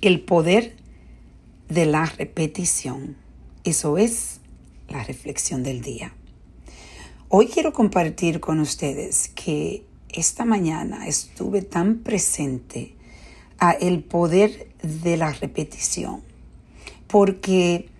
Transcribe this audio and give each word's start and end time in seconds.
El 0.00 0.22
poder 0.22 0.76
de 1.68 1.84
la 1.84 2.06
repetición. 2.06 3.18
Eso 3.64 3.98
es 3.98 4.40
la 4.88 5.04
reflexión 5.04 5.62
del 5.62 5.82
día. 5.82 6.14
Hoy 7.28 7.48
quiero 7.48 7.74
compartir 7.74 8.40
con 8.40 8.60
ustedes 8.60 9.28
que 9.34 9.84
esta 10.08 10.46
mañana 10.46 11.06
estuve 11.06 11.60
tan 11.60 11.98
presente 11.98 12.94
a 13.58 13.72
el 13.72 14.02
poder 14.02 14.68
de 14.82 15.18
la 15.18 15.34
repetición, 15.34 16.22
porque 17.06 17.90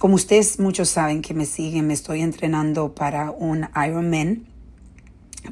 como 0.00 0.16
ustedes 0.16 0.58
muchos 0.58 0.88
saben 0.88 1.22
que 1.22 1.34
me 1.34 1.46
siguen, 1.46 1.86
me 1.86 1.94
estoy 1.94 2.22
entrenando 2.22 2.96
para 2.96 3.30
un 3.30 3.68
Ironman 3.76 4.44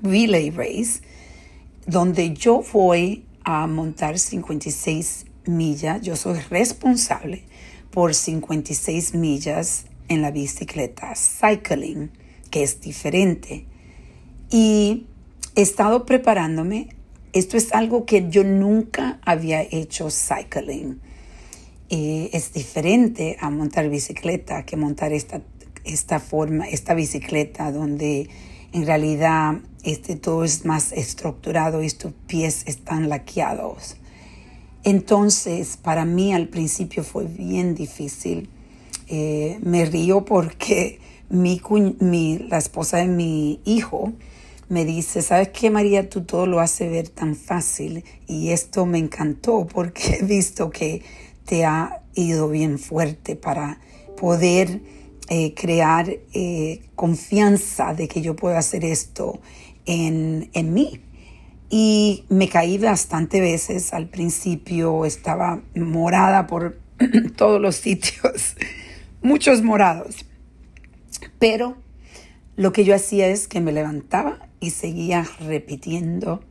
Relay 0.02 0.50
Race, 0.50 1.00
donde 1.86 2.34
yo 2.34 2.64
voy 2.72 3.24
a 3.44 3.68
montar 3.68 4.18
56 4.18 5.26
millas. 5.46 6.00
Yo 6.02 6.16
soy 6.16 6.38
responsable 6.50 7.44
por 7.90 8.14
56 8.14 9.14
millas 9.14 9.84
en 10.08 10.22
la 10.22 10.30
bicicleta, 10.30 11.14
cycling, 11.14 12.10
que 12.50 12.62
es 12.62 12.80
diferente. 12.80 13.66
Y 14.50 15.06
he 15.54 15.62
estado 15.62 16.06
preparándome. 16.06 16.88
Esto 17.32 17.56
es 17.56 17.72
algo 17.72 18.04
que 18.04 18.28
yo 18.28 18.44
nunca 18.44 19.18
había 19.24 19.62
hecho 19.62 20.10
cycling. 20.10 21.00
es 21.88 22.52
diferente 22.52 23.36
a 23.40 23.50
montar 23.50 23.88
bicicleta 23.88 24.64
que 24.64 24.76
montar 24.76 25.12
esta, 25.12 25.42
esta 25.84 26.20
forma, 26.20 26.68
esta 26.68 26.94
bicicleta 26.94 27.72
donde 27.72 28.28
en 28.72 28.86
realidad 28.86 29.60
este 29.82 30.16
todo 30.16 30.44
es 30.44 30.64
más 30.64 30.92
estructurado 30.92 31.82
y 31.82 31.90
tus 31.90 32.12
pies 32.26 32.64
están 32.66 33.08
laqueados. 33.08 33.96
Entonces, 34.84 35.76
para 35.76 36.04
mí 36.04 36.34
al 36.34 36.48
principio 36.48 37.04
fue 37.04 37.24
bien 37.24 37.74
difícil. 37.74 38.48
Eh, 39.08 39.58
me 39.62 39.84
río 39.84 40.24
porque 40.24 40.98
mi, 41.28 42.38
la 42.48 42.58
esposa 42.58 42.98
de 42.98 43.06
mi 43.06 43.60
hijo 43.64 44.12
me 44.68 44.84
dice, 44.84 45.22
¿sabes 45.22 45.48
qué, 45.48 45.70
María? 45.70 46.08
Tú 46.08 46.22
todo 46.22 46.46
lo 46.46 46.60
haces 46.60 46.90
ver 46.90 47.08
tan 47.08 47.36
fácil 47.36 48.04
y 48.26 48.50
esto 48.50 48.86
me 48.86 48.98
encantó 48.98 49.66
porque 49.66 50.18
he 50.20 50.24
visto 50.24 50.70
que 50.70 51.02
te 51.44 51.64
ha 51.64 52.02
ido 52.14 52.48
bien 52.48 52.78
fuerte 52.78 53.36
para 53.36 53.80
poder 54.16 54.80
eh, 55.28 55.54
crear 55.54 56.10
eh, 56.32 56.80
confianza 56.94 57.94
de 57.94 58.08
que 58.08 58.20
yo 58.20 58.34
puedo 58.34 58.56
hacer 58.56 58.84
esto 58.84 59.40
en, 59.86 60.50
en 60.54 60.74
mí. 60.74 61.00
Y 61.74 62.26
me 62.28 62.50
caí 62.50 62.76
bastante 62.76 63.40
veces. 63.40 63.94
Al 63.94 64.06
principio 64.06 65.06
estaba 65.06 65.62
morada 65.74 66.46
por 66.46 66.78
todos 67.36 67.62
los 67.62 67.76
sitios, 67.76 68.56
muchos 69.22 69.62
morados. 69.62 70.26
Pero 71.38 71.78
lo 72.56 72.74
que 72.74 72.84
yo 72.84 72.94
hacía 72.94 73.28
es 73.28 73.48
que 73.48 73.62
me 73.62 73.72
levantaba 73.72 74.50
y 74.60 74.68
seguía 74.68 75.26
repitiendo 75.40 76.44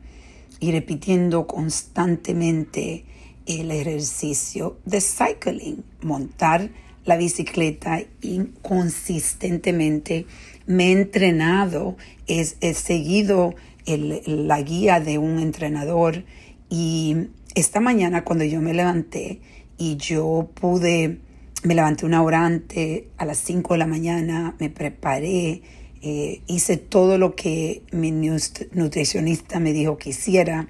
y 0.58 0.72
repitiendo 0.72 1.46
constantemente 1.46 3.04
el 3.46 3.70
ejercicio 3.70 4.80
de 4.84 5.00
cycling, 5.00 5.84
montar 6.00 6.68
la 7.04 7.16
bicicleta 7.16 8.02
inconsistentemente. 8.20 10.26
Me 10.66 10.88
he 10.88 10.92
entrenado, 10.92 11.96
he, 12.26 12.74
seguido 12.74 13.54
la 13.86 14.62
guía 14.62 15.00
de 15.00 15.18
un 15.18 15.38
entrenador. 15.38 16.24
Y 16.68 17.28
esta 17.54 17.80
mañana 17.80 18.24
cuando 18.24 18.44
yo 18.44 18.60
me 18.60 18.74
levanté 18.74 19.40
y 19.78 19.96
yo 19.96 20.50
pude, 20.54 21.18
me 21.62 21.74
levanté 21.74 22.06
una 22.06 22.22
hora 22.22 22.44
antes, 22.44 23.04
a 23.18 23.24
las 23.24 23.38
5 23.38 23.74
de 23.74 23.78
la 23.78 23.86
mañana, 23.86 24.56
me 24.58 24.70
preparé, 24.70 25.62
eh, 26.02 26.42
hice 26.46 26.76
todo 26.76 27.18
lo 27.18 27.34
que 27.34 27.82
mi 27.92 28.10
nutricionista 28.10 29.60
me 29.60 29.72
dijo 29.72 29.98
que 29.98 30.10
hiciera 30.10 30.68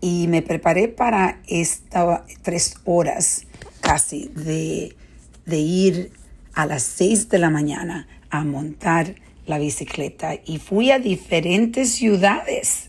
y 0.00 0.26
me 0.28 0.42
preparé 0.42 0.88
para 0.88 1.40
estas 1.46 2.22
tres 2.42 2.76
horas 2.84 3.46
casi 3.80 4.30
de, 4.34 4.94
de 5.46 5.58
ir 5.58 6.12
a 6.54 6.66
las 6.66 6.82
6 6.82 7.28
de 7.28 7.38
la 7.38 7.50
mañana 7.50 8.08
a 8.30 8.44
montar 8.44 9.14
la 9.48 9.58
bicicleta 9.58 10.38
y 10.44 10.58
fui 10.58 10.90
a 10.90 10.98
diferentes 10.98 11.90
ciudades 11.90 12.88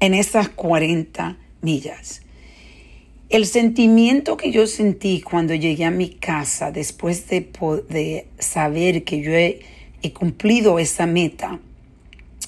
en 0.00 0.14
esas 0.14 0.48
40 0.50 1.38
millas. 1.62 2.22
El 3.28 3.46
sentimiento 3.46 4.36
que 4.36 4.52
yo 4.52 4.66
sentí 4.66 5.20
cuando 5.20 5.54
llegué 5.54 5.84
a 5.84 5.90
mi 5.90 6.10
casa 6.10 6.70
después 6.70 7.28
de, 7.28 7.50
de 7.88 8.26
saber 8.38 9.04
que 9.04 9.20
yo 9.20 9.32
he 9.32 10.12
cumplido 10.12 10.78
esa 10.78 11.06
meta 11.06 11.60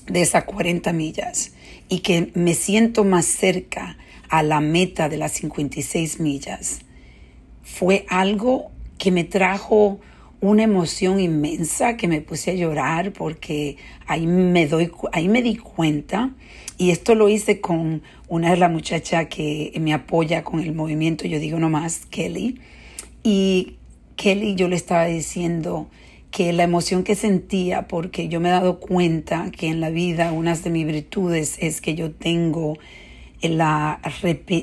de 0.07 0.23
esas 0.23 0.45
40 0.45 0.93
millas 0.93 1.53
y 1.89 2.01
que 2.01 2.31
me 2.35 2.55
siento 2.55 3.05
más 3.05 3.27
cerca 3.27 3.97
a 4.29 4.43
la 4.43 4.61
meta 4.61 5.09
de 5.09 5.17
las 5.17 5.33
56 5.33 6.21
millas, 6.21 6.81
fue 7.63 8.05
algo 8.09 8.71
que 8.99 9.11
me 9.11 9.25
trajo 9.25 10.01
una 10.41 10.63
emoción 10.63 11.21
inmensa 11.21 11.97
que 11.97 12.09
me 12.09 12.21
puse 12.21 12.53
a 12.53 12.55
llorar 12.55 13.13
porque 13.13 13.77
ahí 14.07 14.27
me 14.27 14.67
doy 14.67 14.91
ahí 15.13 15.29
me 15.29 15.43
di 15.43 15.57
cuenta 15.57 16.31
y 16.77 16.91
esto 16.91 17.15
lo 17.15 17.29
hice 17.29 17.61
con 17.61 18.03
una 18.29 18.51
de 18.51 18.57
las 18.57 18.71
muchachas 18.71 19.27
que 19.27 19.73
me 19.81 19.93
apoya 19.93 20.45
con 20.45 20.61
el 20.61 20.75
movimiento 20.75 21.27
yo 21.27 21.41
digo 21.41 21.59
nomás 21.59 22.07
Kelly 22.07 22.61
y 23.25 23.77
Kelly 24.17 24.55
yo 24.55 24.69
le 24.69 24.77
estaba 24.77 25.07
diciendo 25.07 25.89
que 26.31 26.53
la 26.53 26.63
emoción 26.63 27.05
que 27.05 27.15
sentía, 27.15 27.89
porque 27.89 28.29
yo 28.29 28.41
me 28.41 28.49
he 28.49 28.53
dado 28.53 28.81
cuenta 28.81 29.51
que 29.51 29.69
en 29.69 29.81
la 29.81 29.91
vida 29.91 30.33
una 30.33 30.55
de 30.55 30.71
mis 30.71 30.87
virtudes 30.87 31.57
es 31.61 31.81
que 31.81 31.95
yo 31.95 32.11
tengo 32.13 32.79
la, 33.43 34.01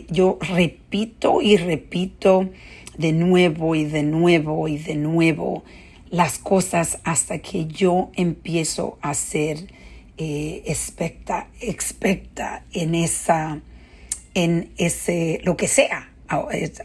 yo 0.10 0.38
repito 0.42 1.42
y 1.42 1.58
repito 1.58 2.50
de 2.98 3.12
nuevo 3.12 3.76
y 3.76 3.86
de 3.86 4.04
nuevo 4.04 4.68
y 4.68 4.78
de 4.78 4.96
nuevo 4.96 5.64
las 6.10 6.38
cosas 6.38 7.00
hasta 7.04 7.40
que 7.40 7.66
yo 7.66 8.12
empiezo 8.16 8.98
a 9.02 9.14
ser 9.14 9.68
eh, 10.18 10.64
expecta, 10.66 11.48
expecta 11.60 12.64
en 12.72 12.96
esa, 12.96 13.60
en 14.34 14.70
ese, 14.78 15.42
lo 15.44 15.58
que 15.58 15.68
sea. 15.68 16.10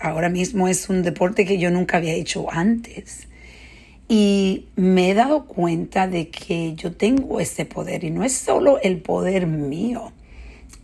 Ahora 0.00 0.28
mismo 0.28 0.68
es 0.68 0.88
un 0.88 1.02
deporte 1.02 1.44
que 1.44 1.58
yo 1.58 1.70
nunca 1.70 1.98
había 1.98 2.12
hecho 2.14 2.50
antes. 2.50 3.28
Y 4.08 4.66
me 4.74 5.10
he 5.10 5.14
dado 5.14 5.46
cuenta 5.46 6.08
de 6.08 6.28
que 6.30 6.74
yo 6.74 6.92
tengo 6.92 7.38
ese 7.38 7.64
poder 7.64 8.02
y 8.02 8.10
no 8.10 8.24
es 8.24 8.32
solo 8.32 8.80
el 8.82 8.98
poder 8.98 9.46
mío, 9.46 10.12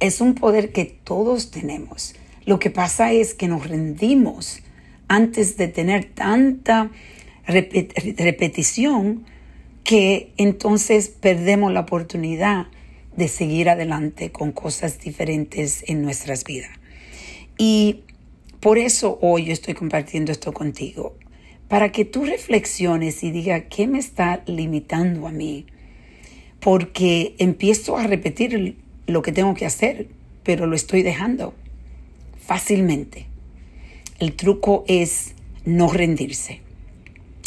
es 0.00 0.20
un 0.20 0.34
poder 0.34 0.72
que 0.72 0.84
todos 0.84 1.50
tenemos. 1.50 2.14
Lo 2.44 2.58
que 2.58 2.70
pasa 2.70 3.12
es 3.12 3.34
que 3.34 3.48
nos 3.48 3.68
rendimos 3.68 4.60
antes 5.08 5.56
de 5.56 5.68
tener 5.68 6.04
tanta 6.04 6.90
repetición 7.46 9.24
que 9.84 10.32
entonces 10.36 11.08
perdemos 11.08 11.72
la 11.72 11.80
oportunidad 11.80 12.66
de 13.16 13.28
seguir 13.28 13.68
adelante 13.68 14.30
con 14.30 14.52
cosas 14.52 15.00
diferentes 15.00 15.84
en 15.86 16.02
nuestras 16.02 16.44
vidas. 16.44 16.70
Y 17.56 18.02
por 18.60 18.78
eso 18.78 19.18
hoy 19.22 19.50
estoy 19.50 19.74
compartiendo 19.74 20.32
esto 20.32 20.52
contigo 20.52 21.16
para 21.68 21.90
que 21.92 22.04
tú 22.04 22.24
reflexiones 22.24 23.24
y 23.24 23.30
digas, 23.30 23.64
¿qué 23.70 23.86
me 23.86 23.98
está 23.98 24.42
limitando 24.46 25.26
a 25.26 25.32
mí? 25.32 25.66
Porque 26.60 27.34
empiezo 27.38 27.96
a 27.96 28.06
repetir 28.06 28.76
lo 29.06 29.22
que 29.22 29.32
tengo 29.32 29.54
que 29.54 29.66
hacer, 29.66 30.08
pero 30.42 30.66
lo 30.66 30.76
estoy 30.76 31.02
dejando 31.02 31.54
fácilmente. 32.38 33.26
El 34.18 34.34
truco 34.34 34.84
es 34.86 35.34
no 35.64 35.88
rendirse. 35.88 36.60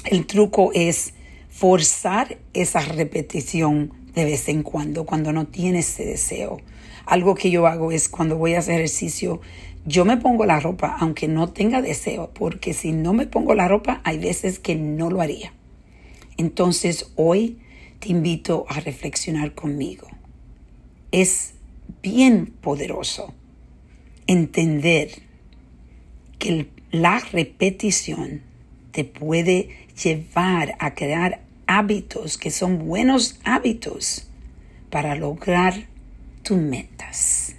El 0.06 0.26
truco 0.26 0.72
es 0.74 1.14
forzar 1.50 2.38
esa 2.54 2.82
repetición 2.82 3.94
de 4.14 4.26
vez 4.26 4.50
en 4.50 4.64
cuando, 4.64 5.06
cuando 5.06 5.32
no 5.32 5.48
tienes 5.48 5.90
ese 5.90 6.06
deseo. 6.06 6.62
Algo 7.06 7.36
que 7.36 7.50
yo 7.50 7.66
hago 7.68 7.92
es 7.92 8.10
cuando 8.10 8.38
voy 8.38 8.54
a 8.54 8.60
hacer 8.60 8.76
ejercicio, 8.76 9.42
yo 9.86 10.06
me 10.06 10.18
pongo 10.18 10.46
la 10.46 10.60
ropa 10.60 10.96
aunque 11.00 11.28
no 11.28 11.50
tenga 11.50 11.82
deseo, 11.82 12.30
porque 12.34 12.74
si 12.74 12.92
no 12.92 13.14
me 13.14 13.26
pongo 13.26 13.56
la 13.56 13.68
ropa 13.68 14.02
hay 14.04 14.20
veces 14.20 14.60
que 14.60 14.76
no 14.76 15.10
lo 15.10 15.22
haría. 15.22 15.54
Entonces 16.38 17.12
hoy 17.16 17.60
te 18.00 18.10
invito 18.10 18.66
a 18.70 18.80
reflexionar 18.80 19.56
conmigo. 19.56 20.08
Es 21.12 21.54
bien 22.02 22.48
poderoso 22.62 23.34
entender 24.28 25.24
que 26.38 26.70
la 26.92 27.20
repetición 27.20 28.42
te 28.92 29.04
puede 29.04 29.88
llevar 30.02 30.76
a 30.80 30.94
crear 30.94 31.42
hábitos 31.68 32.38
que 32.38 32.52
son 32.52 32.86
buenos 32.88 33.40
hábitos 33.44 34.28
para 34.90 35.16
lograr 35.16 35.88
tus 36.44 36.58
metas. 36.58 37.56